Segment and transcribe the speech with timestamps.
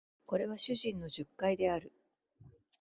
[0.25, 1.91] これは主人の述懐である